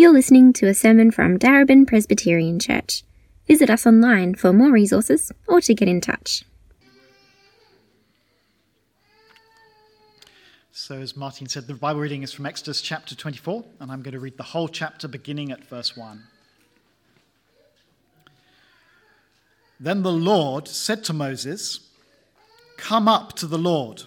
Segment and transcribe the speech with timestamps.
[0.00, 3.02] You're listening to a sermon from Darebin Presbyterian Church.
[3.48, 6.44] Visit us online for more resources or to get in touch.
[10.70, 14.12] So, as Martin said, the Bible reading is from Exodus chapter 24, and I'm going
[14.12, 16.22] to read the whole chapter beginning at verse 1.
[19.80, 21.80] Then the Lord said to Moses,
[22.76, 24.04] Come up to the Lord,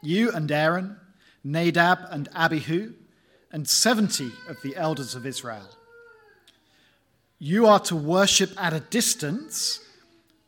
[0.00, 0.96] you and Aaron,
[1.44, 2.94] Nadab and Abihu
[3.52, 5.68] and 70 of the elders of Israel.
[7.38, 9.80] You are to worship at a distance,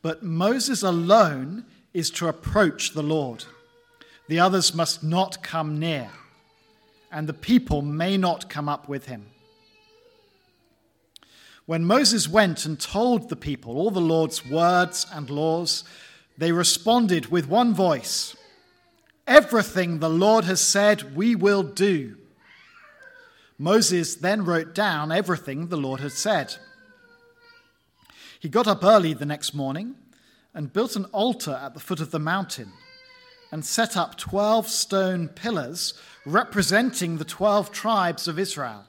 [0.01, 3.45] but Moses alone is to approach the Lord.
[4.27, 6.09] The others must not come near,
[7.11, 9.27] and the people may not come up with him.
[11.65, 15.83] When Moses went and told the people all the Lord's words and laws,
[16.37, 18.35] they responded with one voice
[19.25, 22.17] Everything the Lord has said, we will do.
[23.57, 26.55] Moses then wrote down everything the Lord had said.
[28.39, 29.95] He got up early the next morning
[30.53, 32.73] and built an altar at the foot of the mountain
[33.51, 35.93] and set up 12 stone pillars
[36.25, 38.85] representing the 12 tribes of Israel.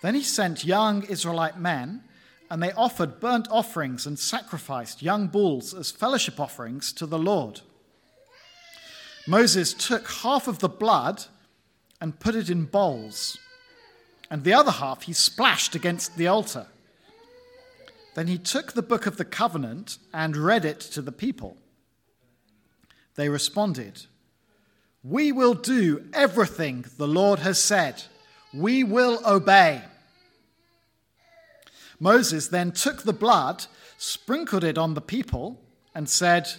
[0.00, 2.04] Then he sent young Israelite men,
[2.50, 7.62] and they offered burnt offerings and sacrificed young bulls as fellowship offerings to the Lord.
[9.26, 11.24] Moses took half of the blood
[12.04, 13.38] and put it in bowls,
[14.30, 16.66] and the other half he splashed against the altar.
[18.14, 21.56] Then he took the book of the covenant and read it to the people.
[23.14, 24.04] They responded,
[25.02, 28.02] We will do everything the Lord has said.
[28.52, 29.80] We will obey.
[31.98, 33.64] Moses then took the blood,
[33.96, 35.58] sprinkled it on the people,
[35.94, 36.50] and said,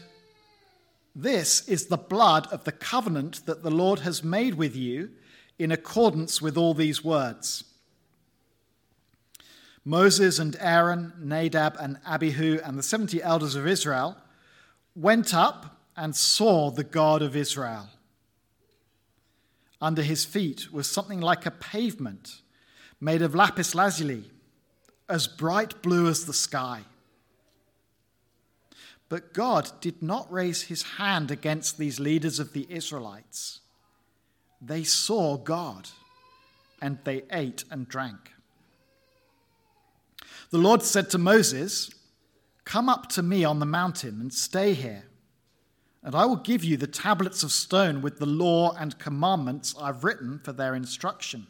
[1.16, 5.12] This is the blood of the covenant that the Lord has made with you
[5.58, 7.64] in accordance with all these words.
[9.84, 14.18] Moses and Aaron, Nadab and Abihu, and the 70 elders of Israel
[14.96, 17.90] went up and saw the God of Israel.
[19.80, 22.42] Under his feet was something like a pavement
[23.00, 24.32] made of lapis lazuli,
[25.08, 26.82] as bright blue as the sky.
[29.08, 33.62] But God did not raise his hand against these leaders of the Israelites
[34.62, 35.90] they saw God
[36.82, 38.34] and they ate and drank.
[40.52, 41.90] The Lord said to Moses,
[42.64, 45.06] Come up to me on the mountain and stay here,
[46.04, 50.04] and I will give you the tablets of stone with the law and commandments I've
[50.04, 51.48] written for their instruction.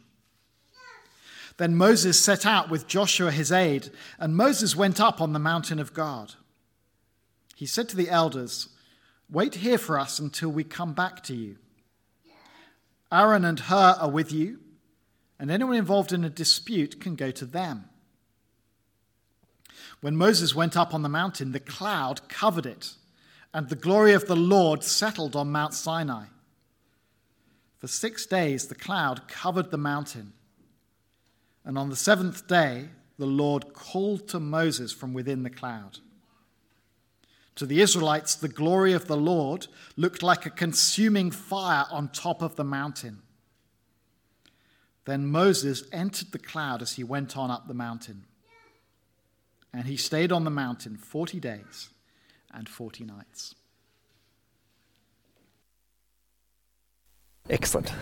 [1.56, 5.78] Then Moses set out with Joshua his aide, and Moses went up on the mountain
[5.78, 6.34] of God.
[7.54, 8.68] He said to the elders,
[9.30, 11.56] Wait here for us until we come back to you.
[13.16, 14.60] Aaron and Hur are with you,
[15.38, 17.86] and anyone involved in a dispute can go to them.
[20.02, 22.92] When Moses went up on the mountain, the cloud covered it,
[23.54, 26.26] and the glory of the Lord settled on Mount Sinai.
[27.78, 30.34] For six days the cloud covered the mountain,
[31.64, 36.00] and on the seventh day the Lord called to Moses from within the cloud.
[37.56, 42.42] To the Israelites, the glory of the Lord looked like a consuming fire on top
[42.42, 43.22] of the mountain.
[45.06, 48.24] Then Moses entered the cloud as he went on up the mountain.
[49.72, 51.90] And he stayed on the mountain 40 days
[52.52, 53.54] and 40 nights.
[57.48, 57.92] Excellent.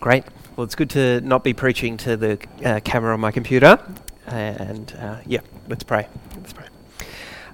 [0.00, 0.24] Great.
[0.56, 3.78] Well, it's good to not be preaching to the uh, camera on my computer.
[4.26, 6.08] And uh, yeah, let's pray.
[6.36, 6.66] Let's pray.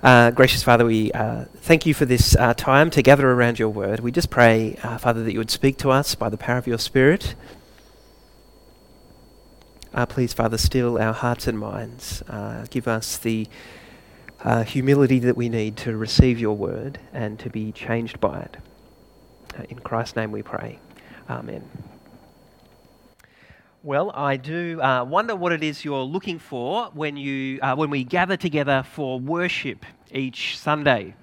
[0.04, 3.70] Uh, gracious Father, we uh, thank you for this uh, time to gather around your
[3.70, 4.00] word.
[4.00, 6.66] We just pray, uh, Father, that you would speak to us by the power of
[6.66, 7.34] your Spirit.
[9.94, 12.20] Uh, please, Father, still our hearts and minds.
[12.28, 13.48] Uh, give us the
[14.66, 18.59] humility that we need to receive your word and to be changed by it.
[19.70, 20.81] in Christ's name we pray.
[21.31, 21.66] Amen.
[23.84, 27.91] Well, I do uh, wonder what it is you're looking for when, you, uh, when
[27.91, 31.14] we gather together for worship each Sunday.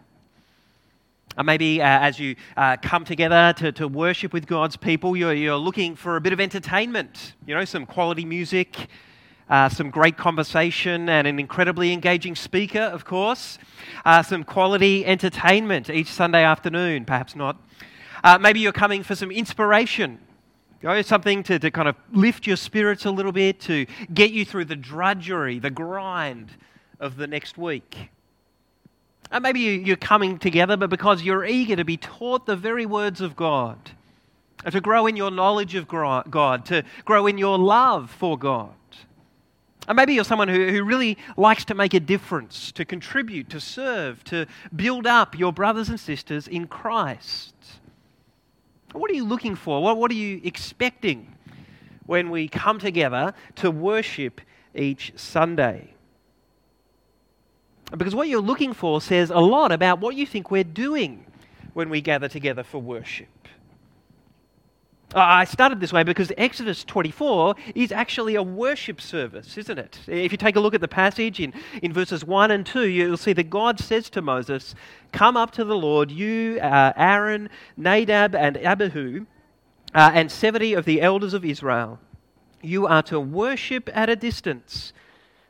[1.35, 5.33] Uh, maybe uh, as you uh, come together to, to worship with God's people, you're,
[5.33, 8.89] you're looking for a bit of entertainment, you know, some quality music,
[9.50, 13.57] uh, some great conversation, and an incredibly engaging speaker, of course.
[14.24, 17.59] some quality entertainment each Sunday afternoon, perhaps not.
[18.39, 20.19] maybe you're coming for some inspiration
[20.83, 24.31] Oh, Go something to, to kind of lift your spirits a little bit, to get
[24.31, 26.51] you through the drudgery, the grind
[27.00, 28.10] of the next week.
[29.31, 33.22] And maybe you're coming together, but because you're eager to be taught the very words
[33.22, 33.92] of God.
[34.66, 38.69] Uh, to grow in your knowledge of God, to grow in your love for God.
[39.88, 43.60] And maybe you're someone who, who really likes to make a difference, to contribute, to
[43.60, 44.45] serve, to
[44.75, 47.56] build up your brothers and sisters in Christ.
[48.93, 49.81] What are you looking for?
[49.81, 51.35] What, what are you expecting
[52.05, 54.41] when we come together to worship
[54.75, 55.93] each Sunday?
[57.97, 61.25] Because what you're looking for says a lot about what you think we're doing
[61.73, 63.27] when we gather together for worship.
[65.13, 69.99] I started this way because Exodus 24 is actually a worship service, isn't it?
[70.07, 73.17] If you take a look at the passage in, in verses 1 and 2, you'll
[73.17, 74.73] see that God says to Moses,
[75.11, 79.25] Come up to the Lord, you, uh, Aaron, Nadab, and Abihu,
[79.93, 81.99] uh, and 70 of the elders of Israel.
[82.61, 84.93] You are to worship at a distance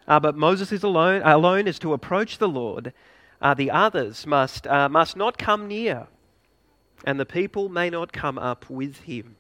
[0.08, 2.94] uh, but Moses is alone, alone is to approach the Lord.
[3.42, 6.08] Uh, the others must, uh, must not come near,
[7.06, 9.36] and the people may not come up with him.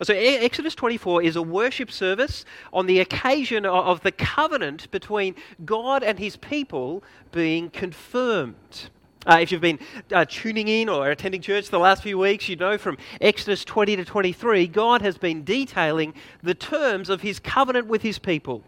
[0.00, 5.34] So, Exodus 24 is a worship service on the occasion of the covenant between
[5.64, 7.02] God and his people
[7.32, 8.90] being confirmed.
[9.26, 9.80] Uh, if you've been
[10.12, 13.96] uh, tuning in or attending church the last few weeks, you know from Exodus 20
[13.96, 16.14] to 23, God has been detailing
[16.44, 18.62] the terms of his covenant with his people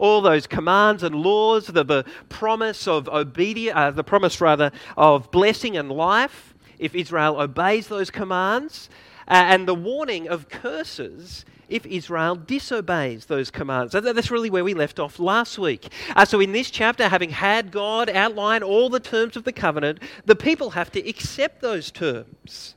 [0.00, 5.30] all those commands and laws, the, the promise of obedience, uh, the promise rather of
[5.30, 8.90] blessing and life if Israel obeys those commands,
[9.26, 13.92] and the warning of curses if Israel disobeys those commands.
[13.92, 15.88] That's really where we left off last week.
[16.14, 20.00] Uh, so, in this chapter, having had God outline all the terms of the covenant,
[20.26, 22.74] the people have to accept those terms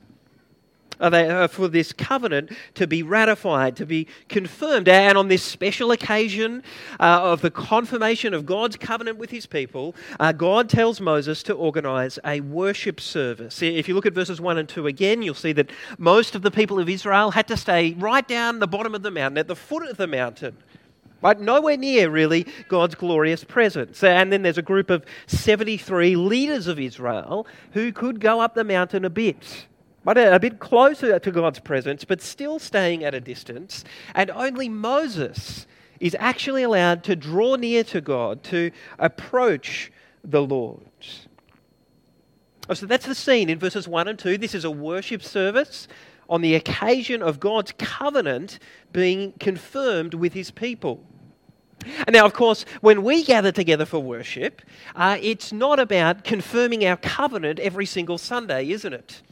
[0.98, 4.88] for this covenant to be ratified, to be confirmed.
[4.88, 6.62] And on this special occasion
[7.00, 11.54] uh, of the confirmation of God's covenant with his people, uh, God tells Moses to
[11.54, 13.62] organize a worship service.
[13.62, 16.50] If you look at verses 1 and 2 again, you'll see that most of the
[16.50, 19.56] people of Israel had to stay right down the bottom of the mountain, at the
[19.56, 20.56] foot of the mountain.
[21.20, 24.04] Right, nowhere near really God's glorious presence.
[24.04, 28.62] And then there's a group of 73 leaders of Israel who could go up the
[28.62, 29.66] mountain a bit
[30.04, 33.84] but a bit closer to God's presence, but still staying at a distance.
[34.14, 35.66] And only Moses
[36.00, 39.90] is actually allowed to draw near to God, to approach
[40.24, 40.82] the Lord.
[42.68, 44.38] Oh, so that's the scene in verses 1 and 2.
[44.38, 45.88] This is a worship service
[46.28, 48.58] on the occasion of God's covenant
[48.92, 51.02] being confirmed with his people.
[52.06, 54.62] And now, of course, when we gather together for worship,
[54.94, 59.22] uh, it's not about confirming our covenant every single Sunday, isn't it?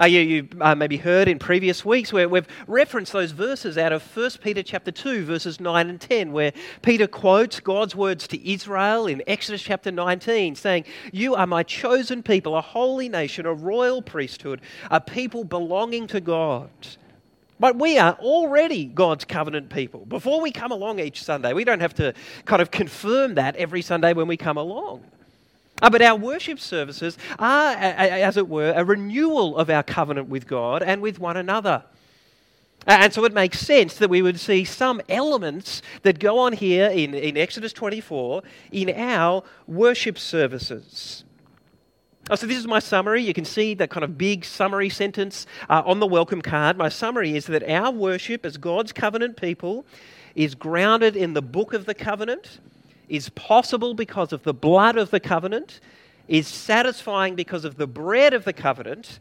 [0.00, 3.92] Uh, you you uh, maybe heard in previous weeks where we've referenced those verses out
[3.92, 6.52] of 1 Peter chapter 2, verses 9 and 10, where
[6.82, 12.24] Peter quotes God's words to Israel in Exodus chapter 19, saying, You are my chosen
[12.24, 14.60] people, a holy nation, a royal priesthood,
[14.90, 16.70] a people belonging to God.
[17.60, 20.06] But we are already God's covenant people.
[20.06, 22.14] Before we come along each Sunday, we don't have to
[22.46, 25.04] kind of confirm that every Sunday when we come along.
[25.84, 30.46] Uh, but our worship services are, as it were, a renewal of our covenant with
[30.46, 31.84] God and with one another.
[32.86, 36.86] And so it makes sense that we would see some elements that go on here
[36.86, 38.42] in, in Exodus 24
[38.72, 41.24] in our worship services.
[42.30, 43.22] Oh, so, this is my summary.
[43.22, 46.78] You can see that kind of big summary sentence uh, on the welcome card.
[46.78, 49.84] My summary is that our worship as God's covenant people
[50.34, 52.60] is grounded in the book of the covenant
[53.08, 55.80] is possible because of the blood of the covenant,
[56.28, 59.18] is satisfying because of the bread of the covenant,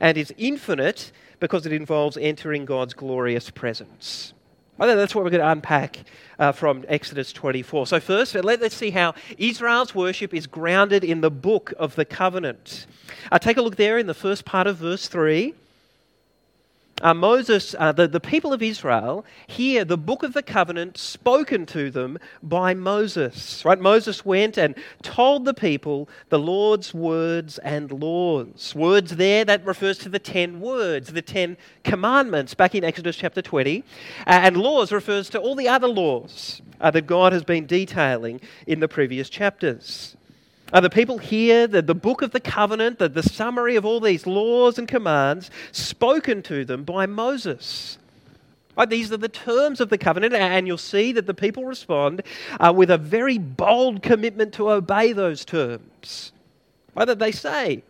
[0.00, 4.32] and is infinite because it involves entering God's glorious presence.
[4.78, 5.98] I think that's what we're going to unpack
[6.38, 7.86] uh, from Exodus 24.
[7.86, 12.04] So, first, let, us see how Israel's worship is grounded in the book of the
[12.04, 12.86] covenant.
[13.32, 15.54] Uh, take a look there in the first part of verse 3
[17.02, 21.66] uh, Moses, uh, the, the people of Israel, hear the book of the covenant spoken
[21.66, 23.64] to them by Moses.
[23.66, 23.78] Right?
[23.78, 28.74] Moses went and told the people the Lord's words and laws.
[28.74, 33.42] Words there that refers to the ten words, the ten commandments back in Exodus chapter
[33.42, 33.80] 20.
[33.80, 33.82] Uh,
[34.26, 38.80] and laws refers to all the other laws uh, that God has been detailing in
[38.80, 40.16] the previous chapters.
[40.72, 44.00] Uh, the people here, the, the book of the covenant, the, the summary of all
[44.00, 47.98] these laws and commands spoken to them by Moses.
[48.76, 52.22] Right, these are the terms of the covenant, and you'll see that the people respond
[52.60, 56.32] uh, with a very bold commitment to obey those terms.
[56.94, 57.84] Right, that they say,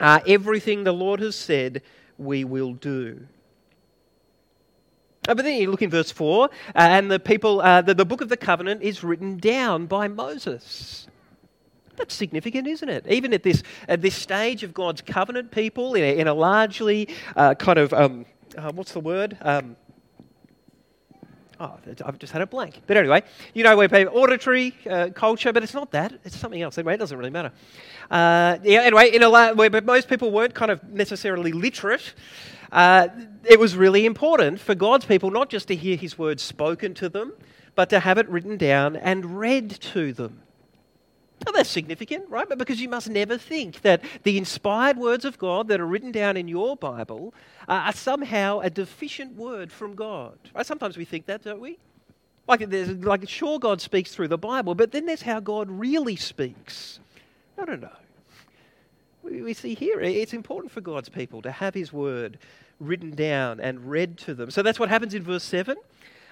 [0.00, 1.82] uh, everything the Lord has said,
[2.18, 3.26] we will do.
[5.28, 8.04] Uh, but then you look in verse 4, uh, and the people, uh, the, the
[8.04, 11.06] book of the covenant is written down by Moses.
[11.96, 13.06] That's significant, isn't it?
[13.08, 17.08] Even at this, at this stage of God's covenant people, in a, in a largely
[17.34, 18.26] uh, kind of, um,
[18.56, 19.36] uh, what's the word?
[19.40, 19.76] Um,
[21.60, 22.82] oh, I've just had a blank.
[22.86, 23.22] But anyway,
[23.54, 26.12] you know, we're auditory uh, culture, but it's not that.
[26.24, 26.78] It's something else.
[26.78, 27.52] Anyway, it doesn't really matter.
[28.10, 32.14] Uh, yeah, anyway, in a la- where most people weren't kind of necessarily literate,
[32.72, 33.08] uh,
[33.44, 37.08] it was really important for God's people not just to hear his words spoken to
[37.08, 37.32] them,
[37.74, 40.42] but to have it written down and read to them.
[41.44, 42.48] Now that's significant, right?
[42.48, 46.10] But because you must never think that the inspired words of God that are written
[46.10, 47.34] down in your Bible
[47.68, 50.38] uh, are somehow a deficient word from God.
[50.54, 50.64] Right?
[50.64, 51.78] Sometimes we think that, don't we?
[52.48, 56.16] Like, there's, like, sure, God speaks through the Bible, but then there's how God really
[56.16, 57.00] speaks.
[57.58, 57.90] No, no, no.
[59.22, 62.38] We, we see here it's important for God's people to have His word
[62.78, 64.50] written down and read to them.
[64.50, 65.76] So that's what happens in verse 7.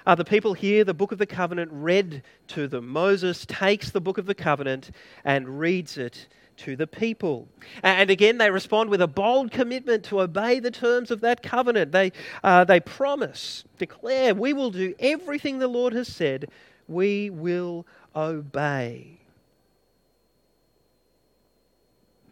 [0.07, 2.87] Uh, the people hear the book of the covenant read to them.
[2.89, 4.91] Moses takes the book of the covenant
[5.25, 6.27] and reads it
[6.59, 7.49] to the people.
[7.83, 11.93] And again, they respond with a bold commitment to obey the terms of that covenant.
[11.93, 16.49] They, uh, they promise, declare, we will do everything the Lord has said,
[16.87, 19.19] we will obey.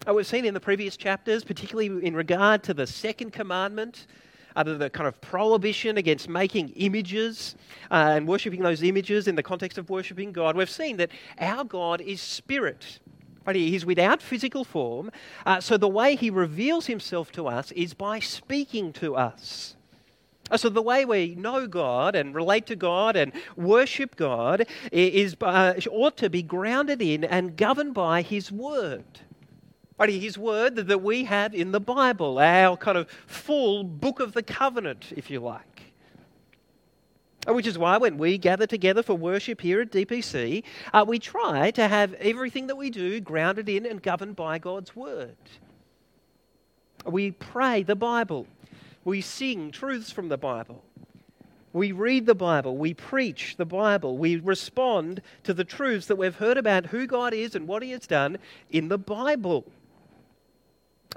[0.06, 4.06] Uh, we've seen in the previous chapters, particularly in regard to the second commandment,
[4.56, 7.56] under the kind of prohibition against making images
[7.90, 11.64] uh, and worshipping those images in the context of worshipping God, we've seen that our
[11.64, 13.00] God is spirit.
[13.44, 13.56] Right?
[13.56, 15.10] He's without physical form.
[15.44, 19.76] Uh, so the way he reveals himself to us is by speaking to us.
[20.50, 25.34] Uh, so the way we know God and relate to God and worship God is
[25.40, 29.04] uh, ought to be grounded in and governed by His Word.
[30.08, 34.42] His word that we have in the Bible, our kind of full book of the
[34.42, 35.92] covenant, if you like.
[37.46, 41.72] Which is why when we gather together for worship here at DPC, uh, we try
[41.72, 45.36] to have everything that we do grounded in and governed by God's word.
[47.04, 48.46] We pray the Bible.
[49.04, 50.84] We sing truths from the Bible.
[51.72, 52.76] We read the Bible.
[52.76, 54.18] We preach the Bible.
[54.18, 57.90] We respond to the truths that we've heard about who God is and what He
[57.90, 58.38] has done
[58.70, 59.64] in the Bible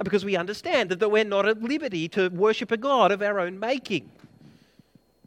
[0.04, 3.60] because we understand that we're not at liberty to worship a God of our own
[3.60, 4.10] making.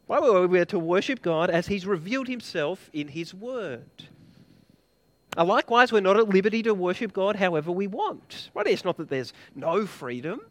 [0.07, 4.05] Why we are to worship God as He's revealed Himself in His Word.
[5.37, 8.49] Uh, likewise, we're not at liberty to worship God however we want.
[8.55, 8.67] Right?
[8.67, 10.41] It's not that there's no freedom.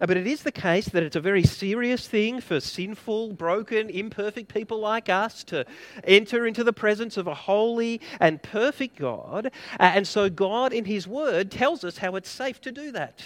[0.00, 3.88] Uh, but it is the case that it's a very serious thing for sinful, broken,
[3.88, 5.64] imperfect people like us to
[6.02, 9.52] enter into the presence of a holy and perfect God.
[9.78, 13.22] And so, God, in His Word, tells us how it's safe to do that,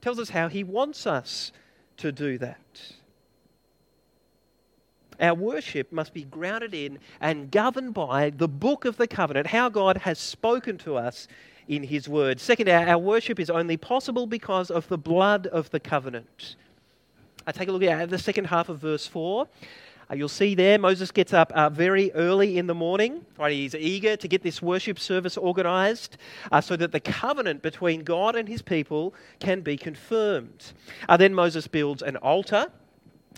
[0.00, 1.50] tells us how He wants us
[1.96, 2.58] to do that.
[5.20, 9.68] Our worship must be grounded in and governed by the book of the covenant, how
[9.68, 11.28] God has spoken to us
[11.68, 12.40] in His Word.
[12.40, 16.56] Second, our, worship is only possible because of the blood of the covenant.
[17.46, 19.48] I take a look at the second half of verse 4.
[20.10, 23.24] Uh, you'll see there Moses gets up uh, very early in the morning.
[23.38, 26.18] Right, he's eager to get this worship service organized
[26.50, 30.72] uh, so that the covenant between God and his people can be confirmed.
[31.08, 32.66] Uh, then Moses builds an altar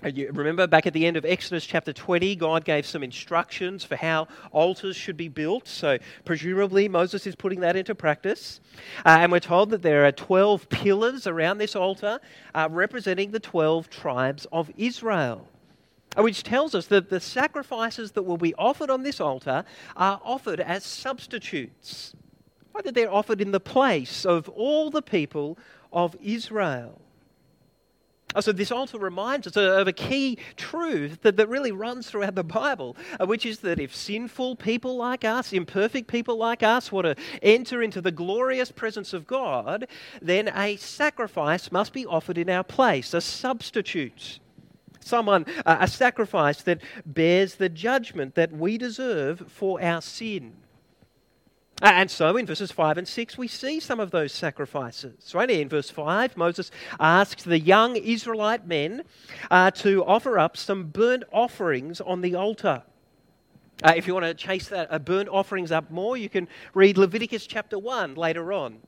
[0.09, 3.97] you remember back at the end of Exodus chapter 20, God gave some instructions for
[3.97, 5.67] how altars should be built.
[5.67, 8.61] So, presumably, Moses is putting that into practice.
[9.07, 12.21] Uh, and we're told that there are 12 pillars around this altar
[12.55, 15.49] uh, representing the 12 tribes of Israel.
[16.17, 19.65] Uh, which tells us that the sacrifices that will be offered on this altar
[19.97, 22.15] are offered as substitutes.
[22.83, 25.57] That they're offered in the place of all the people
[25.93, 27.01] of Israel.
[28.35, 32.35] Oh, so this also reminds us of a key truth that, that really runs throughout
[32.35, 36.91] the Bible, uh, which is that if sinful people like us, imperfect people like us,
[36.91, 39.87] want to enter into the glorious presence of God,
[40.21, 44.41] then a sacrifice must be offered in our place, a substitute.
[45.00, 50.55] Someone, uh, a sacrifice that bears the judgment that we deserve for our sin.
[51.83, 55.35] And so in verses 5 and 6, we see some of those sacrifices.
[55.35, 59.02] Right in verse 5, Moses asks the young Israelite men
[59.50, 62.83] uh, to offer up some burnt offerings on the altar.
[63.83, 66.97] Uh, if you want to chase that uh, burnt offerings up more, you can read
[66.97, 68.78] Leviticus chapter 1 later on.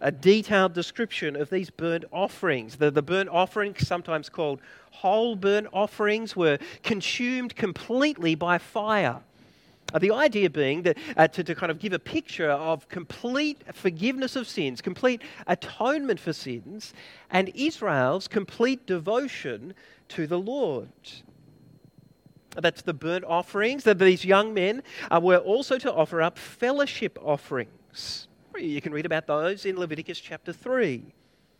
[0.00, 2.74] A detailed description of these burnt offerings.
[2.74, 9.20] The, the burnt offerings, sometimes called whole burnt offerings, were consumed completely by fire.
[9.92, 13.60] Uh, the idea being that uh, to, to kind of give a picture of complete
[13.74, 16.94] forgiveness of sins, complete atonement for sins,
[17.30, 19.74] and Israel's complete devotion
[20.08, 20.88] to the Lord.
[22.56, 23.84] That's the burnt offerings.
[23.84, 28.28] That these young men uh, were also to offer up fellowship offerings.
[28.58, 31.02] You can read about those in Leviticus chapter 3.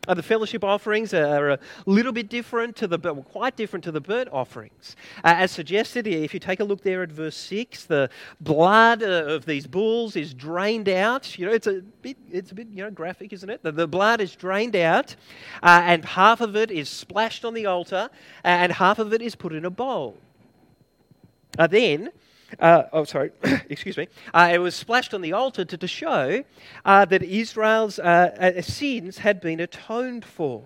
[0.09, 4.01] Uh, the fellowship offerings are a little bit different to the, quite different to the
[4.01, 4.97] burnt offerings.
[5.19, 9.07] Uh, as suggested, if you take a look there at verse 6, the blood uh,
[9.07, 11.39] of these bulls is drained out.
[11.39, 13.63] You know, it's a bit, it's a bit you know, graphic, isn't it?
[13.63, 15.15] The, the blood is drained out,
[15.63, 18.11] uh, and half of it is splashed on the altar,
[18.43, 20.17] and half of it is put in a bowl.
[21.61, 22.11] Uh, then,
[22.59, 23.31] uh, oh, sorry,
[23.69, 24.09] excuse me.
[24.33, 26.45] Uh, it was splashed on the altar to, to show
[26.85, 30.63] uh, that Israel's uh, uh, sins had been atoned for.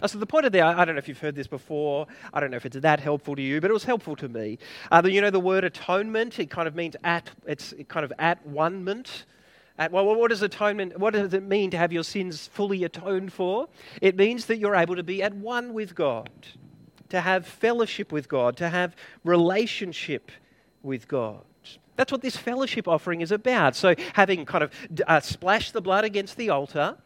[0.00, 2.06] Uh, so the point of that, I don't know if you've heard this before.
[2.32, 4.58] I don't know if it's that helpful to you, but it was helpful to me.
[5.04, 6.38] you know the word atonement.
[6.38, 7.30] It kind of means at.
[7.46, 9.24] It's kind of at one-ment.
[9.78, 10.98] At, well, what does atonement?
[10.98, 13.68] What does it mean to have your sins fully atoned for?
[14.02, 16.30] It means that you're able to be at one with God,
[17.10, 20.32] to have fellowship with God, to have relationship
[20.88, 21.42] with God.
[21.94, 23.76] That's what this fellowship offering is about.
[23.76, 24.72] So, having kind of
[25.06, 26.96] uh, splashed the blood against the altar,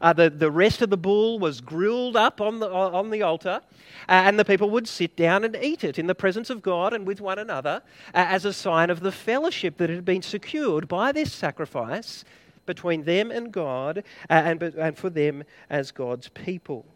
[0.00, 3.60] uh, the, the rest of the bull was grilled up on the, on the altar,
[4.08, 6.92] uh, and the people would sit down and eat it in the presence of God
[6.92, 10.88] and with one another uh, as a sign of the fellowship that had been secured
[10.88, 12.24] by this sacrifice
[12.66, 16.86] between them and God uh, and, and for them as God's people.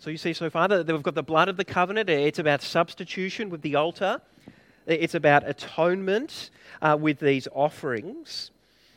[0.00, 2.08] So you see so far that we've got the blood of the covenant.
[2.08, 4.22] It's about substitution with the altar.
[4.86, 6.48] It's about atonement
[6.80, 8.50] uh, with these offerings.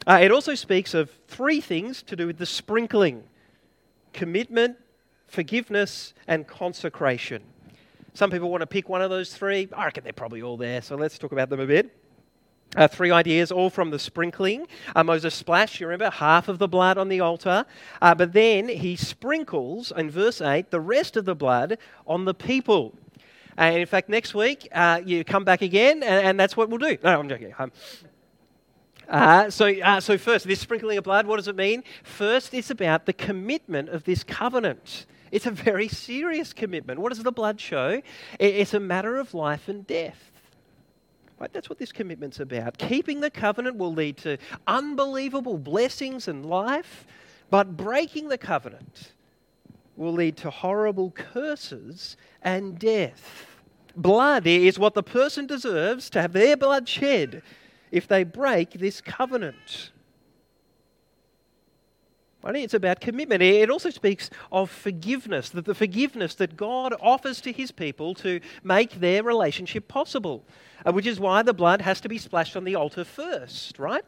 [0.08, 3.26] Uh, it also speaks of three things to do with the sprinkling
[4.14, 4.78] commitment,
[5.28, 7.44] forgiveness, and consecration.
[8.14, 9.68] Some people want to pick one of those three.
[9.76, 11.94] I reckon they're probably all there, so let's talk about them a bit.
[12.76, 14.68] Uh, three ideas, all from the sprinkling.
[14.96, 17.66] Uh, Moses splashed, you remember, half of the blood on the altar.
[18.02, 21.78] Uh, but then he sprinkles, in verse 8, the rest of the blood
[22.08, 22.96] on the people.
[23.58, 26.80] And in fact, next week, uh, you come back again, and, and, that's what we'll
[26.80, 26.98] do.
[27.04, 27.54] No, I'm joking.
[27.60, 27.72] Um,
[29.08, 31.84] uh, so, uh, so, first, this sprinkling of blood, what does it mean?
[32.04, 35.06] First, it's about the commitment of this covenant.
[35.32, 37.00] It's a very serious commitment.
[37.00, 38.02] What does the blood show?
[38.40, 40.32] It's a matter of life and death.
[41.44, 41.52] Right?
[41.52, 42.78] That's what this commitment's about.
[42.78, 47.06] Keeping the covenant will lead to unbelievable blessings and life,
[47.50, 49.12] but breaking the covenant
[49.98, 53.58] will lead to horrible curses and death.
[53.94, 57.42] Blood is what the person deserves to have their blood shed
[57.92, 59.92] if they break this covenant.
[62.46, 63.42] It's about commitment.
[63.42, 68.42] It also speaks of forgiveness, that the forgiveness that God offers to his people to
[68.64, 70.44] make their relationship possible,
[70.86, 74.04] uh, which is why the blood has to be splashed on the altar first, right?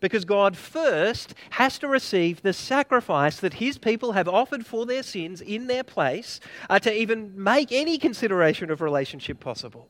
[0.00, 5.02] Because God first has to receive the sacrifice that his people have offered for their
[5.02, 9.88] sins in their place uh, to even make any consideration of relationship possible.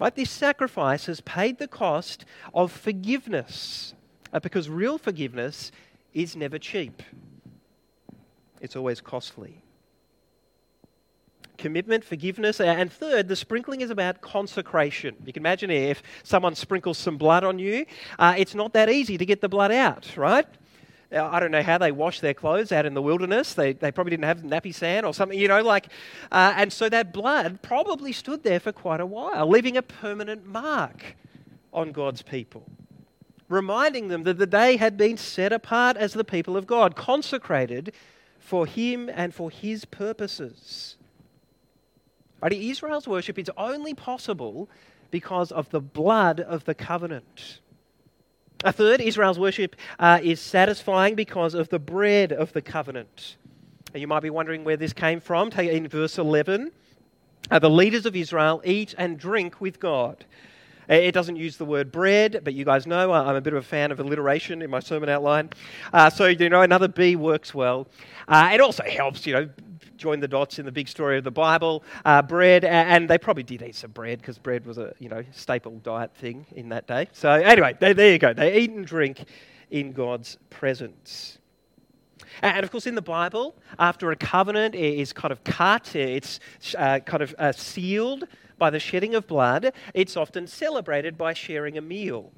[0.00, 0.14] Right?
[0.14, 3.92] This sacrifice has paid the cost of forgiveness
[4.32, 5.70] uh, because real forgiveness
[6.12, 7.02] is never cheap,
[8.60, 9.62] it's always costly.
[11.56, 15.14] Commitment, forgiveness, and third, the sprinkling is about consecration.
[15.26, 17.84] You can imagine if someone sprinkles some blood on you,
[18.18, 20.46] uh, it's not that easy to get the blood out, right?
[21.12, 23.52] I don't know how they wash their clothes out in the wilderness.
[23.52, 25.88] They, they probably didn't have Napisan or something, you know, like,
[26.32, 30.46] uh, and so that blood probably stood there for quite a while, leaving a permanent
[30.46, 31.16] mark
[31.72, 32.64] on God's people
[33.50, 37.92] reminding them that they had been set apart as the people of God, consecrated
[38.38, 40.96] for Him and for His purposes.
[42.40, 42.52] Right?
[42.52, 44.70] Israel's worship is only possible
[45.10, 47.58] because of the blood of the covenant.
[48.62, 53.36] A third, Israel's worship uh, is satisfying because of the bread of the covenant.
[53.92, 55.50] And you might be wondering where this came from.
[55.50, 56.70] Take in verse 11.
[57.50, 60.24] Uh, the leaders of Israel eat and drink with God.
[60.90, 63.66] It doesn't use the word bread, but you guys know I'm a bit of a
[63.66, 65.50] fan of alliteration in my sermon outline.
[65.92, 67.86] Uh, so, you know, another B works well.
[68.26, 69.48] Uh, it also helps, you know,
[69.96, 71.84] join the dots in the big story of the Bible.
[72.04, 75.22] Uh, bread, and they probably did eat some bread because bread was a, you know,
[75.30, 77.08] staple diet thing in that day.
[77.12, 78.32] So, anyway, there, there you go.
[78.32, 79.26] They eat and drink
[79.70, 81.38] in God's presence.
[82.42, 86.40] And of course, in the Bible, after a covenant is kind of cut, it's
[86.76, 88.24] uh, kind of uh, sealed
[88.60, 92.30] by the shedding of blood, it's often celebrated by sharing a meal.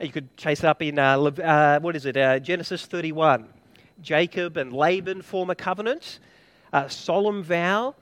[0.00, 3.46] You could chase it up in, uh, uh, what is it, uh, Genesis 31.
[4.00, 6.18] Jacob and Laban form a covenant,
[6.72, 7.94] a solemn vow,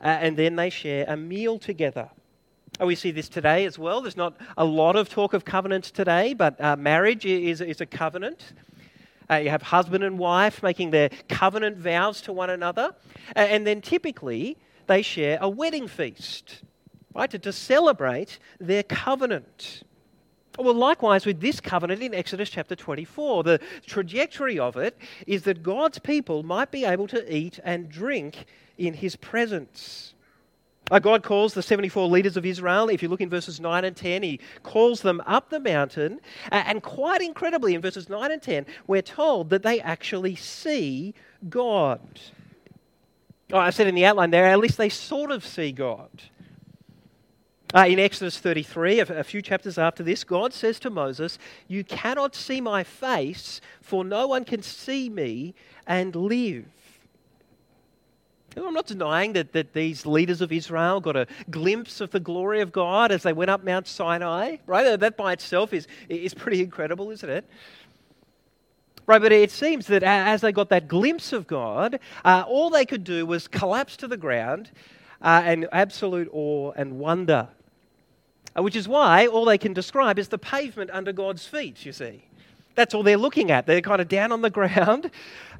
[0.00, 2.08] uh, and then they share a meal together.
[2.78, 4.00] We see this today as well.
[4.00, 7.86] There's not a lot of talk of covenants today, but uh, marriage is, is a
[7.86, 8.52] covenant.
[9.30, 12.94] Uh, you have husband and wife making their covenant vows to one another.
[13.34, 14.56] And then typically,
[14.90, 16.62] they share a wedding feast,
[17.14, 19.84] right, to, to celebrate their covenant.
[20.58, 24.98] Well, likewise with this covenant in Exodus chapter 24, the trajectory of it
[25.28, 28.46] is that God's people might be able to eat and drink
[28.78, 30.14] in his presence.
[30.90, 33.96] Uh, God calls the 74 leaders of Israel, if you look in verses 9 and
[33.96, 36.18] 10, he calls them up the mountain.
[36.50, 41.14] And quite incredibly, in verses 9 and 10, we're told that they actually see
[41.48, 42.00] God.
[43.52, 46.08] Oh, I said in the outline there, at least they sort of see God.
[47.72, 52.34] Uh, in Exodus 33, a, few chapters after this, God says to Moses, You cannot
[52.34, 55.54] see my face, for no one can see me
[55.86, 56.66] and live.
[58.56, 62.60] I'm not denying that, that these leaders of Israel got a glimpse of the glory
[62.60, 64.98] of God as they went up Mount Sinai, right?
[64.98, 67.48] That by itself is, is pretty incredible, isn't it?
[69.10, 72.86] Right, but it seems that as they got that glimpse of God, uh, all they
[72.86, 74.70] could do was collapse to the ground
[75.20, 77.48] uh, in absolute awe and wonder.
[78.56, 81.92] Uh, which is why all they can describe is the pavement under God's feet, you
[81.92, 82.22] see.
[82.76, 83.66] That's all they're looking at.
[83.66, 85.10] They're kind of down on the ground.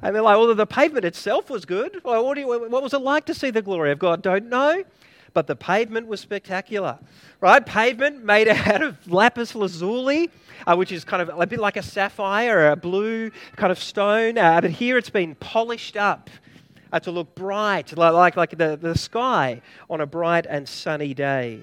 [0.01, 1.99] And they're like, well, the pavement itself was good.
[2.05, 4.21] Well, what, you, what was it like to see the glory of God?
[4.21, 4.85] Don't know.
[5.33, 6.99] But the pavement was spectacular,
[7.39, 7.65] right?
[7.65, 10.29] Pavement made out of lapis lazuli,
[10.67, 13.79] uh, which is kind of a bit like a sapphire or a blue kind of
[13.79, 14.37] stone.
[14.37, 16.29] Uh, but here it's been polished up
[16.91, 21.13] uh, to look bright, like, like, like the, the sky on a bright and sunny
[21.13, 21.61] day.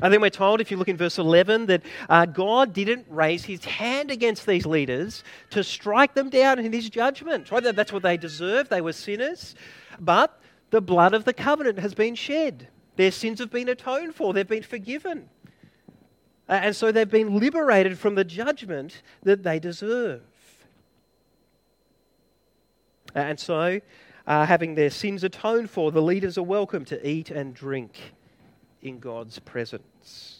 [0.00, 3.44] And then we're told, if you look in verse 11, that uh, God didn't raise
[3.44, 7.50] his hand against these leaders to strike them down in his judgment.
[7.50, 7.64] Right?
[7.74, 8.70] That's what they deserved.
[8.70, 9.56] They were sinners.
[9.98, 10.37] But
[10.70, 12.68] the blood of the covenant has been shed.
[12.96, 15.28] Their sins have been atoned for, they've been forgiven.
[16.48, 20.22] And so they've been liberated from the judgment that they deserve.
[23.14, 23.80] And so,
[24.26, 28.14] uh, having their sins atoned for, the leaders are welcome to eat and drink
[28.82, 30.37] in God's presence.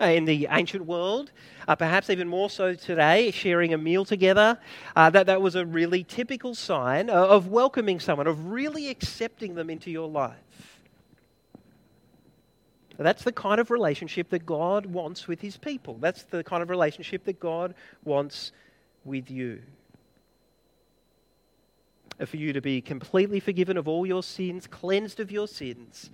[0.00, 1.30] Uh, in the ancient world,
[1.68, 4.58] uh, perhaps even more so today, sharing a meal together,
[4.96, 9.70] uh, that, that was a really typical sign of welcoming someone, of really accepting them
[9.70, 10.34] into your life.
[12.98, 15.96] That's the kind of relationship that God wants with his people.
[16.00, 18.50] That's the kind of relationship that God wants
[19.04, 19.62] with you.
[22.24, 26.10] For you to be completely forgiven of all your sins, cleansed of your sins,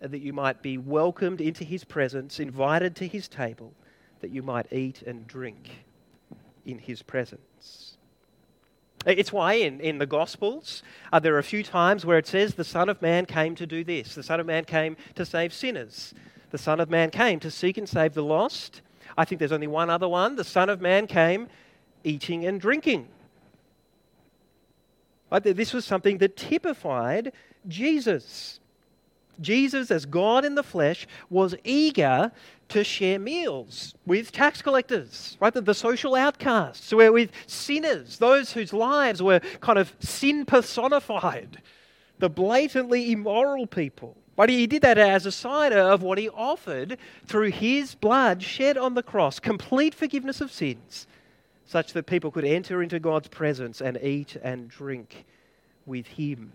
[0.00, 3.72] that you might be welcomed into his presence, invited to his table,
[4.20, 5.84] that you might eat and drink
[6.64, 7.96] in his presence.
[9.06, 10.82] It's why in, in the Gospels,
[11.12, 13.66] uh, there are a few times where it says, The Son of Man came to
[13.66, 14.14] do this.
[14.14, 16.14] The Son of Man came to save sinners.
[16.50, 18.82] The Son of Man came to seek and save the lost.
[19.16, 20.36] I think there's only one other one.
[20.36, 21.48] The Son of Man came
[22.04, 23.08] eating and drinking.
[25.30, 25.42] Right?
[25.42, 27.32] This was something that typified
[27.66, 28.60] Jesus.
[29.40, 32.32] Jesus, as God in the flesh, was eager
[32.68, 35.52] to share meals with tax collectors, right?
[35.54, 41.62] The, the social outcasts, where with sinners, those whose lives were kind of sin personified,
[42.18, 44.16] the blatantly immoral people.
[44.36, 48.76] But he did that as a sign of what he offered through his blood shed
[48.78, 51.08] on the cross, complete forgiveness of sins,
[51.64, 55.24] such that people could enter into God's presence and eat and drink
[55.86, 56.52] with him.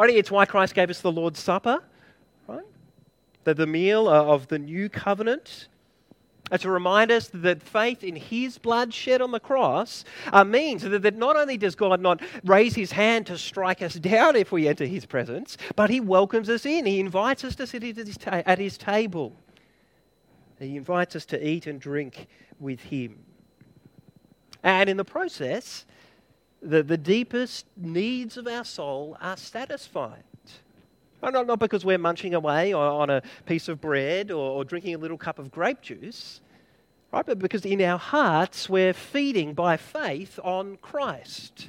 [0.00, 0.16] Right?
[0.16, 1.82] It's why Christ gave us the Lord's Supper,
[2.46, 2.64] right?
[3.44, 5.68] The, the meal uh, of the new covenant.
[6.50, 10.82] And to remind us that faith in his blood shed on the cross uh, means
[10.82, 14.50] that, that not only does God not raise his hand to strike us down if
[14.50, 16.86] we enter his presence, but he welcomes us in.
[16.86, 19.36] He invites us to sit at his, ta- at his table.
[20.58, 22.26] He invites us to eat and drink
[22.58, 23.18] with him.
[24.62, 25.84] And in the process,
[26.62, 30.24] the, the deepest needs of our soul are satisfied.
[31.22, 34.98] Not, not because we're munching away on, a piece of bread or, or drinking a
[34.98, 36.40] little cup of grape juice,
[37.12, 37.24] right?
[37.24, 41.68] But because in our hearts we're feeding by faith on Christ,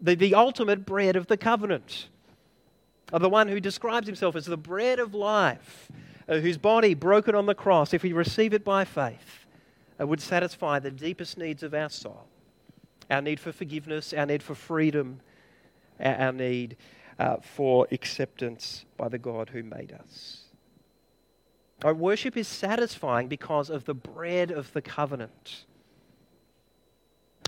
[0.00, 2.08] the, the ultimate bread of the covenant,
[3.12, 5.90] of the one who describes himself as the bread of life,
[6.28, 9.46] uh, whose body broken on the cross, if we receive it by faith,
[10.00, 12.28] uh, would satisfy the deepest needs of our soul
[13.10, 15.20] our need for forgiveness, our need for freedom,
[16.00, 16.76] our need
[17.18, 20.42] uh, for acceptance by the God who made us.
[21.84, 25.64] Our worship is satisfying because of the bread of the covenant.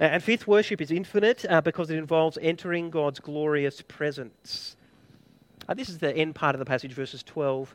[0.00, 4.76] And fifth, worship is infinite uh, because it involves entering God's glorious presence.
[5.68, 7.74] Uh, this is the end part of the passage, verses 12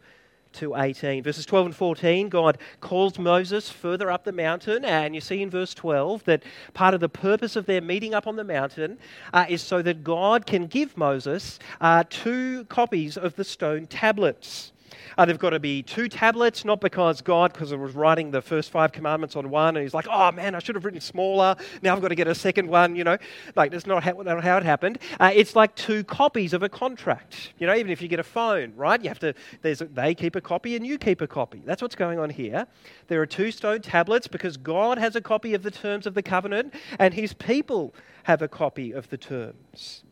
[0.55, 1.23] to 18.
[1.23, 5.49] Verses 12 and 14, God calls Moses further up the mountain, and you see in
[5.49, 8.97] verse 12 that part of the purpose of their meeting up on the mountain
[9.33, 14.71] uh, is so that God can give Moses uh, two copies of the stone tablets.
[15.17, 18.41] Uh, they've got to be two tablets, not because God, because I was writing the
[18.41, 21.55] first five commandments on one, and he's like, oh man, I should have written smaller.
[21.81, 23.17] Now I've got to get a second one, you know.
[23.55, 24.99] Like, that's not how, not how it happened.
[25.19, 27.53] Uh, it's like two copies of a contract.
[27.57, 29.01] You know, even if you get a phone, right?
[29.01, 31.61] You have to, there's they keep a copy and you keep a copy.
[31.65, 32.67] That's what's going on here.
[33.07, 36.23] There are two stone tablets because God has a copy of the terms of the
[36.23, 40.04] covenant and his people have a copy of the terms.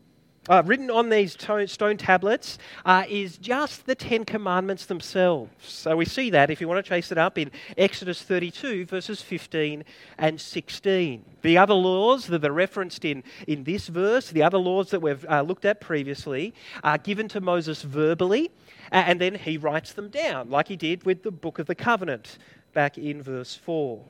[0.46, 5.50] Uh, written on these stone tablets uh, is just the Ten Commandments themselves.
[5.60, 9.22] So we see that if you want to chase it up in Exodus 32, verses
[9.22, 9.84] 15
[10.18, 11.24] and 16.
[11.40, 15.24] The other laws that are referenced in, in this verse, the other laws that we've
[15.30, 16.52] uh, looked at previously,
[16.82, 18.50] are given to Moses verbally,
[18.90, 22.36] and then he writes them down, like he did with the Book of the Covenant
[22.74, 24.04] back in verse 4.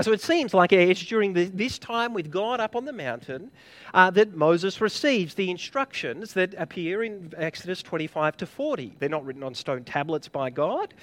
[0.00, 3.50] So it seems like it's during this time with God up on the mountain
[3.94, 8.92] uh, that Moses receives the instructions that appear in Exodus 25 to 40.
[8.98, 10.94] They're not written on stone tablets by God,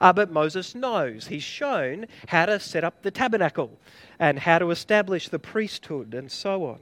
[0.00, 1.26] uh, but Moses knows.
[1.28, 3.78] He's shown how to set up the tabernacle
[4.18, 6.78] and how to establish the priesthood and so on.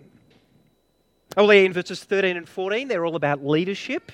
[1.37, 4.13] Oh, in verses 13 and 14, they're all about leadership.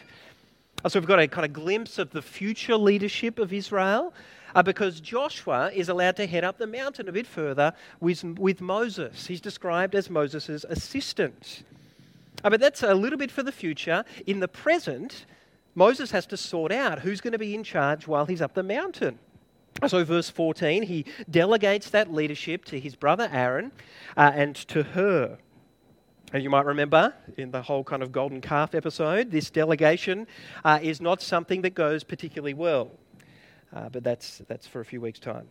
[0.88, 4.12] So we've got a kind of glimpse of the future leadership of Israel
[4.56, 8.62] uh, because Joshua is allowed to head up the mountain a bit further with, with
[8.62, 9.26] Moses.
[9.26, 11.62] He's described as Moses' assistant.
[12.42, 14.02] Uh, but that's a little bit for the future.
[14.26, 15.26] In the present,
[15.74, 18.62] Moses has to sort out who's going to be in charge while he's up the
[18.62, 19.18] mountain.
[19.86, 23.72] So, verse 14, he delegates that leadership to his brother Aaron
[24.16, 25.36] uh, and to Hur.
[26.32, 30.26] And you might remember in the whole kind of golden calf episode, this delegation
[30.64, 32.90] uh, is not something that goes particularly well.
[33.74, 35.46] Uh, but that's, that's for a few weeks' time.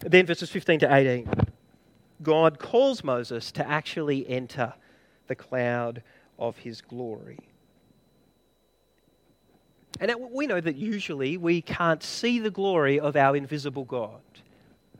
[0.00, 1.30] Then, verses 15 to 18,
[2.22, 4.74] God calls Moses to actually enter
[5.26, 6.02] the cloud
[6.38, 7.38] of his glory.
[10.00, 14.20] And we know that usually we can't see the glory of our invisible God.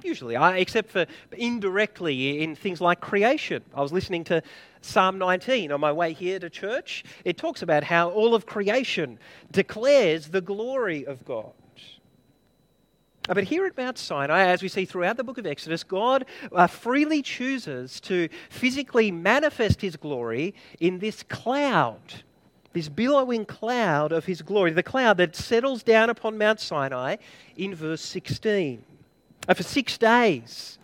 [0.02, 3.62] Usually, except for indirectly in things like creation.
[3.74, 4.42] I was listening to
[4.82, 7.04] Psalm 19 on my way here to church.
[7.24, 9.18] It talks about how all of creation
[9.50, 11.52] declares the glory of God.
[13.28, 16.26] Uh, but here at Mount Sinai, as we see throughout the book of Exodus, God
[16.52, 22.22] uh, freely chooses to physically manifest his glory in this cloud,
[22.72, 27.16] this billowing cloud of his glory, the cloud that settles down upon Mount Sinai
[27.56, 28.84] in verse 16.
[29.48, 30.78] Uh, for six days,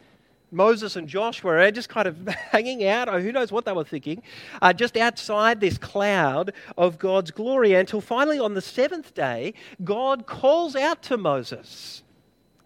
[0.52, 3.84] Moses and Joshua are just kind of hanging out, or who knows what they were
[3.84, 4.22] thinking,
[4.60, 10.26] uh, just outside this cloud of God's glory until finally on the seventh day, God
[10.26, 12.02] calls out to Moses,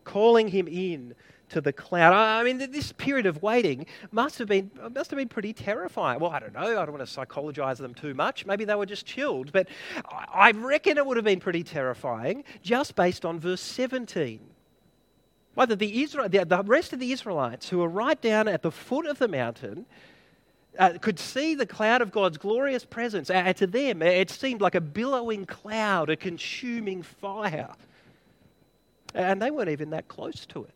[0.04, 1.14] calling him in
[1.48, 2.12] to the cloud.
[2.12, 6.18] I mean, this period of waiting must have been must have been pretty terrifying.
[6.18, 6.60] Well, I don't know.
[6.60, 8.44] I don't want to psychologize them too much.
[8.46, 9.68] Maybe they were just chilled, but
[10.04, 14.40] I reckon it would have been pretty terrifying just based on verse 17.
[15.56, 18.70] Either the, Israel, the, the rest of the Israelites who were right down at the
[18.70, 19.86] foot of the mountain
[20.78, 23.28] uh, could see the cloud of God's glorious presence.
[23.28, 27.72] To them, it seemed like a billowing cloud, a consuming fire.
[29.14, 30.70] And they weren't even that close to it.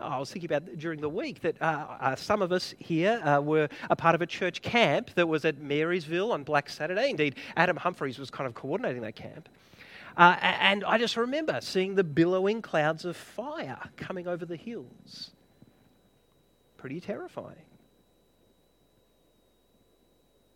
[0.00, 3.20] Oh, I was thinking about during the week that uh, uh, some of us here
[3.24, 7.10] uh, were a part of a church camp that was at Marysville on Black Saturday.
[7.10, 9.48] Indeed, Adam Humphreys was kind of coordinating that camp.
[10.16, 15.30] Uh, and I just remember seeing the billowing clouds of fire coming over the hills.
[16.76, 17.64] Pretty terrifying.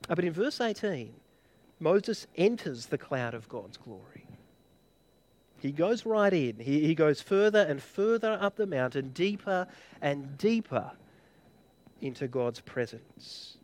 [0.09, 1.15] Uh, but in verse 18,
[1.81, 4.27] Moses enters the cloud of God's glory.
[5.59, 6.59] He goes right in.
[6.59, 9.67] He, he goes further and further up the mountain, deeper
[10.01, 10.93] and deeper
[12.01, 13.57] into God's presence.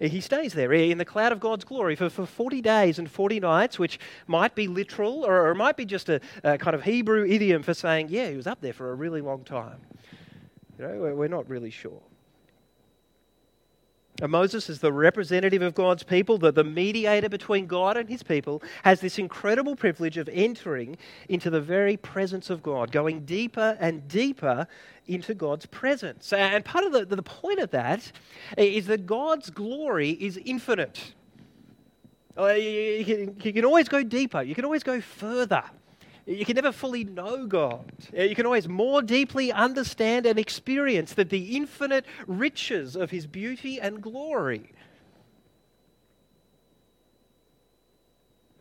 [0.00, 3.38] He stays there in the cloud of God's glory for, for 40 days and 40
[3.38, 7.24] nights, which might be literal or, or might be just a, a, kind of Hebrew
[7.24, 9.80] idiom for saying, yeah, he was up there for a really long time.
[10.78, 12.02] You know, we're, we're not really sure.
[14.22, 18.22] And Moses, is the representative of God's people, the, the mediator between God and his
[18.22, 20.96] people, has this incredible privilege of entering
[21.28, 24.68] into the very presence of God, going deeper and deeper
[25.08, 26.32] into God's presence.
[26.32, 28.12] And part of the, the point of that
[28.56, 31.12] is that God's glory is infinite.
[32.38, 35.64] Uh, you can, you can always go deeper, you can always go further.
[36.26, 37.92] You can never fully know God.
[38.16, 43.26] Uh, you can always more deeply understand and experience that the infinite riches of His
[43.26, 44.72] beauty and glory.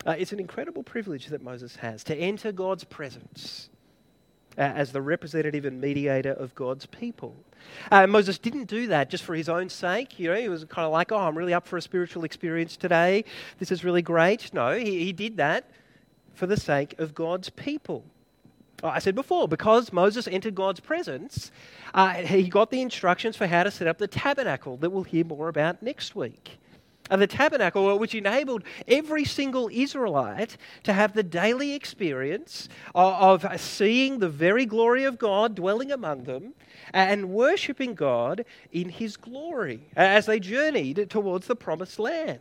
[0.05, 3.69] Uh, it's an incredible privilege that Moses has to enter God's presence
[4.57, 7.33] uh, as the representative and mediator of God's people.
[7.89, 10.19] Uh, Moses didn't do that just for his own sake.
[10.19, 12.75] You know, he was kind of like, oh, I'm really up for a spiritual experience
[12.75, 13.23] today.
[13.59, 14.53] This is really great.
[14.53, 15.69] No, he, he did that
[16.33, 18.03] for the sake of God's people.
[18.83, 21.51] I said before, because Moses entered God's presence,
[21.93, 25.23] uh, he got the instructions for how to set up the tabernacle that we'll hear
[25.23, 26.57] more about next week
[27.09, 33.61] of the tabernacle, which enabled every single Israelite to have the daily experience of, of
[33.61, 36.53] seeing the very glory of God dwelling among them
[36.93, 42.39] and worshipping God in his glory as they journeyed towards the promised land.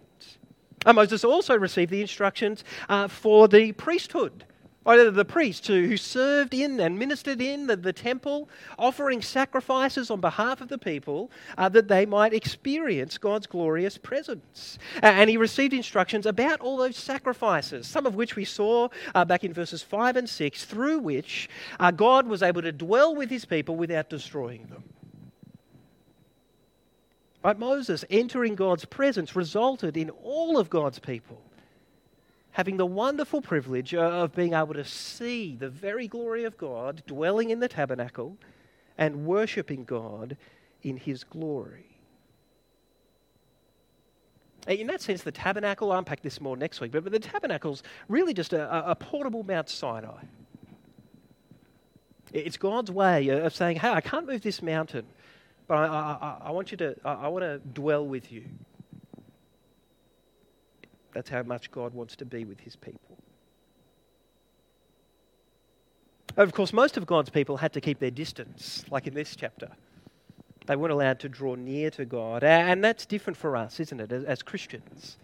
[0.86, 4.44] Moses also received the instructions uh, for the priesthood
[4.84, 10.20] the priests who, who served in and ministered in the, the temple, offering sacrifices on
[10.20, 14.78] behalf of the people uh, that they might experience God's glorious presence.
[15.02, 19.44] And he received instructions about all those sacrifices, some of which we saw uh, back
[19.44, 23.44] in verses 5 and 6, through which uh, God was able to dwell with his
[23.44, 24.82] people without destroying them.
[27.42, 31.42] But Moses entering God's presence resulted in all of God's people
[32.52, 37.50] having the wonderful privilege of being able to see the very glory of God dwelling
[37.50, 38.36] in the tabernacle
[38.96, 40.36] and worshipping God
[40.82, 41.86] in his glory.
[44.68, 48.34] In that sense, the tabernacle, I'll unpack this more next week, but the tabernacle's really
[48.34, 50.22] just a, a portable Mount Sinai.
[52.32, 55.06] It's God's way of saying, hey, I can't move this mountain,
[55.72, 58.44] but I, I, I want you to, I, I want to dwell with you.
[61.14, 63.16] That's how much God wants to be with his people.
[66.36, 69.70] Of course, most of God's people had to keep their distance, like in this chapter.
[70.66, 72.44] They weren't allowed to draw near to God.
[72.44, 75.16] And that's different for us, isn't it, as Christians?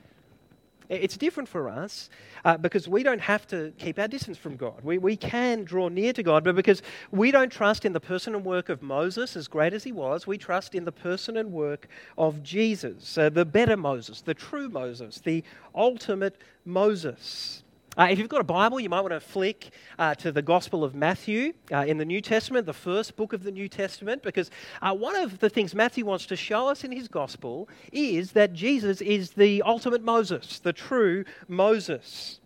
[0.88, 2.08] It's different for us
[2.44, 4.82] uh, because we don't have to keep our distance from God.
[4.82, 8.34] We, we can draw near to God, but because we don't trust in the person
[8.34, 11.52] and work of Moses, as great as he was, we trust in the person and
[11.52, 17.62] work of Jesus, uh, the better Moses, the true Moses, the ultimate Moses.
[17.98, 20.84] Uh, if you've got a Bible, you might want to flick uh, to the Gospel
[20.84, 24.52] of Matthew uh, in the New Testament, the first book of the New Testament, because
[24.80, 28.52] uh, one of the things Matthew wants to show us in his Gospel is that
[28.52, 32.38] Jesus is the ultimate Moses, the true Moses.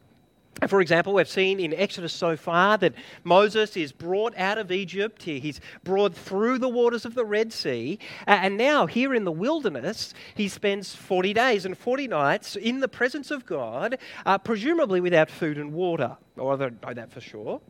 [0.68, 5.22] For example, we've seen in Exodus so far that Moses is brought out of Egypt.
[5.22, 7.98] He's brought through the waters of the Red Sea.
[8.26, 12.86] And now, here in the wilderness, he spends 40 days and 40 nights in the
[12.86, 16.16] presence of God, uh, presumably without food and water.
[16.36, 17.60] Or I don't know that for sure.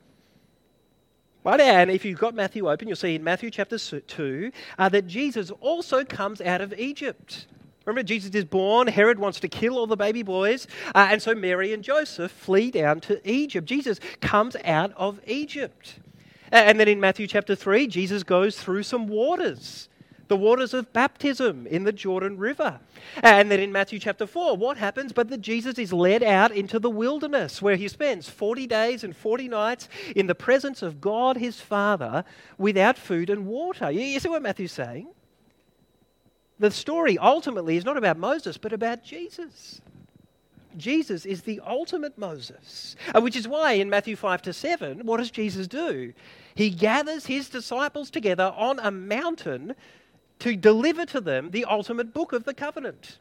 [1.42, 5.06] But and if you've got Matthew open, you'll see in Matthew chapter 2 uh, that
[5.06, 7.46] Jesus also comes out of Egypt.
[7.84, 8.86] Remember, Jesus is born.
[8.86, 10.66] Herod wants to kill all the baby boys.
[10.94, 13.66] Uh, and so Mary and Joseph flee down to Egypt.
[13.66, 15.94] Jesus comes out of Egypt.
[16.50, 19.88] And then in Matthew chapter 3, Jesus goes through some waters
[20.32, 22.80] the waters of baptism in the Jordan River.
[23.22, 26.78] And then in Matthew chapter 4, what happens but that Jesus is led out into
[26.78, 31.36] the wilderness where he spends 40 days and 40 nights in the presence of God
[31.36, 32.24] his Father
[32.56, 33.90] without food and water.
[33.90, 35.08] You see what Matthew's saying?
[36.62, 39.80] The story ultimately is not about Moses, but about Jesus.
[40.76, 45.16] Jesus is the ultimate Moses, uh, which is why in Matthew 5 to 7, what
[45.16, 46.12] does Jesus do?
[46.54, 49.74] He gathers his disciples together on a mountain
[50.38, 53.18] to deliver to them the ultimate book of the covenant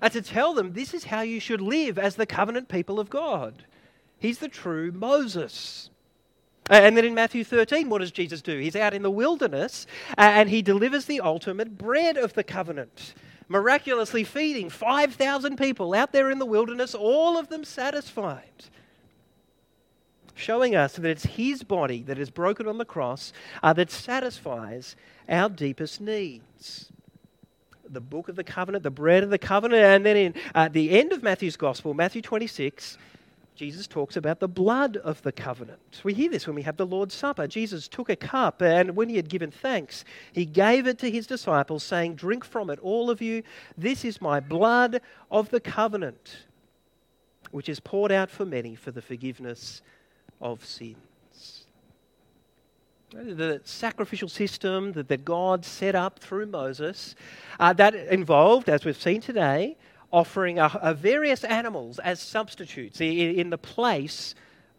[0.00, 3.10] and to tell them this is how you should live as the covenant people of
[3.10, 3.66] God.
[4.18, 5.90] He's the true Moses.
[6.70, 8.58] And then in Matthew 13, what does Jesus do?
[8.58, 13.14] He's out in the wilderness and he delivers the ultimate bread of the covenant,
[13.48, 18.44] miraculously feeding 5,000 people out there in the wilderness, all of them satisfied.
[20.34, 24.96] Showing us that it's his body that is broken on the cross uh, that satisfies
[25.28, 26.92] our deepest needs
[27.92, 29.82] the book of the covenant, the bread of the covenant.
[29.82, 32.96] And then in uh, the end of Matthew's gospel, Matthew 26,
[33.54, 36.00] Jesus talks about the blood of the covenant.
[36.02, 37.46] We hear this when we have the Lord's Supper.
[37.46, 41.26] Jesus took a cup, and when he had given thanks, he gave it to his
[41.26, 43.42] disciples, saying, Drink from it, all of you.
[43.76, 46.44] This is my blood of the covenant,
[47.50, 49.82] which is poured out for many for the forgiveness
[50.40, 51.66] of sins.
[53.10, 57.14] The sacrificial system that, that God set up through Moses,
[57.60, 59.76] uh, that involved, as we've seen today,
[60.12, 64.34] offering a, a various animals as substitutes in, in, the place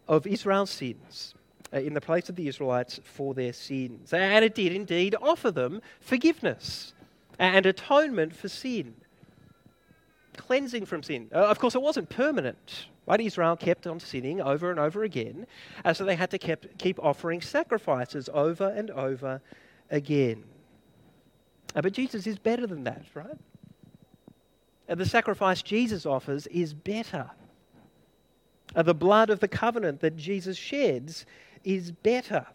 [0.06, 1.34] of Israel's sins,
[1.72, 4.12] uh, in the place of the Israelites for their sins.
[4.12, 6.94] And it did indeed offer them forgiveness
[7.38, 8.94] and atonement for sin,
[10.36, 11.28] cleansing from sin.
[11.34, 12.86] Uh, of course, it wasn't permanent.
[13.06, 13.20] Right?
[13.20, 15.46] Israel kept on sinning over and over again,
[15.84, 19.42] uh, so they had to keep, keep offering sacrifices over and over
[19.90, 20.44] again.
[21.74, 23.36] But Jesus is better than that, right?
[24.86, 27.30] The sacrifice Jesus offers is better.
[28.74, 31.26] The blood of the covenant that Jesus sheds
[31.62, 32.46] is better.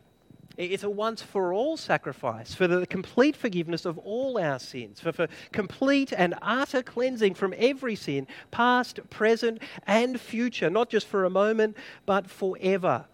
[0.57, 5.13] It's a once for all sacrifice for the complete forgiveness of all our sins, for,
[5.13, 11.23] for complete and utter cleansing from every sin, past, present, and future, not just for
[11.23, 13.05] a moment, but forever.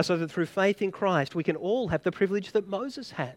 [0.00, 3.36] So that through faith in Christ, we can all have the privilege that Moses had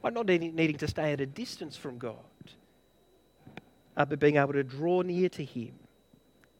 [0.00, 2.22] by not needing to stay at a distance from God,
[3.96, 5.72] uh, but being able to draw near to Him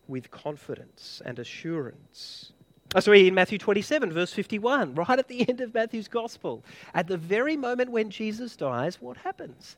[0.09, 2.53] with confidence and assurance.
[2.95, 6.62] Oh, sorry, in Matthew 27, verse 51, right at the end of Matthew's gospel,
[6.95, 9.76] at the very moment when Jesus dies, what happens?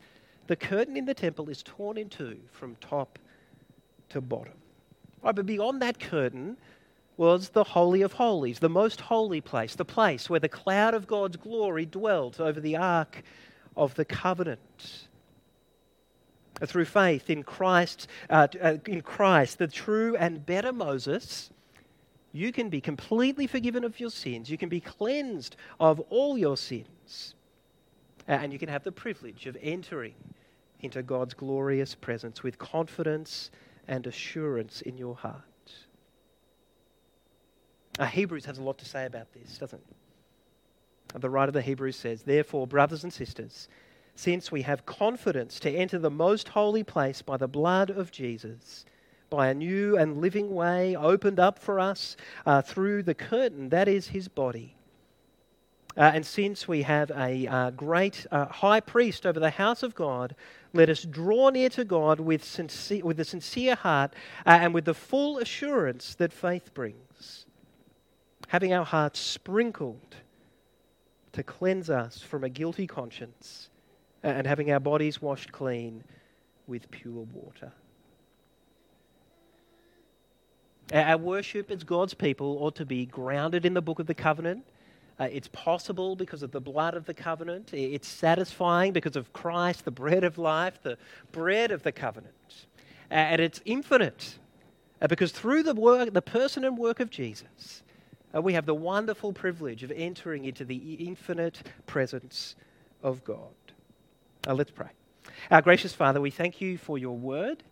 [0.48, 3.18] The curtain in the temple is torn in two from top
[4.10, 4.54] to bottom.
[5.22, 6.56] Right, but beyond that curtain
[7.16, 11.06] was the Holy of Holies, the most holy place, the place where the cloud of
[11.06, 13.22] God's glory dwelt over the ark
[13.76, 15.08] of the covenant.
[16.64, 21.50] Through faith in Christ, uh, uh in Christ, the true and better Moses
[22.36, 24.50] you can be completely forgiven of your sins.
[24.50, 27.34] You can be cleansed of all your sins.
[28.28, 30.14] And you can have the privilege of entering
[30.80, 33.50] into God's glorious presence with confidence
[33.88, 35.42] and assurance in your heart.
[37.98, 41.20] Uh, Hebrews has a lot to say about this, doesn't it?
[41.20, 43.68] The writer of the Hebrews says, Therefore, brothers and sisters,
[44.16, 48.86] since we have confidence to enter the most holy place by the blood of Jesus,
[49.28, 53.86] by a new and living way opened up for us uh, through the curtain that
[53.86, 54.74] is his body.
[55.98, 59.94] Uh, and since we have a uh, great uh, high priest over the house of
[59.94, 60.34] God,
[60.72, 64.14] let us draw near to God with, sincere, with a sincere heart
[64.46, 67.46] uh, and with the full assurance that faith brings,
[68.48, 70.16] having our hearts sprinkled
[71.32, 73.68] to cleanse us from a guilty conscience
[74.30, 76.02] and having our bodies washed clean
[76.66, 77.72] with pure water.
[80.92, 84.64] Our worship as God's people ought to be grounded in the book of the covenant.
[85.18, 87.72] Uh, it's possible because of the blood of the covenant.
[87.72, 90.98] It's satisfying because of Christ, the bread of life, the
[91.32, 92.66] bread of the covenant.
[93.10, 94.38] Uh, and it's infinite
[95.00, 97.82] uh, because through the work, the person and work of Jesus,
[98.34, 102.56] uh, we have the wonderful privilege of entering into the infinite presence
[103.02, 103.54] of God.
[104.46, 104.88] Uh, let's pray.
[105.50, 107.64] Our gracious Father, we thank you for your word.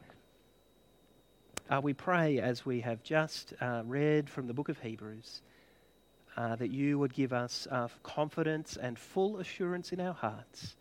[1.71, 5.43] Uh, we pray as we have just uh, read from the book of Hebrews
[6.37, 10.75] uh, that you would give us uh, confidence and full assurance in our hearts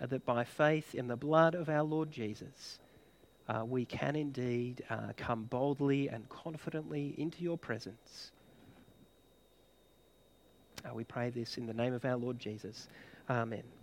[0.00, 2.78] uh, that by faith in the blood of our Lord Jesus,
[3.64, 4.84] we can indeed
[5.16, 8.30] come boldly and confidently into your presence.
[10.94, 12.88] we pray this in the name of our Lord Jesus.
[13.28, 13.75] Amen.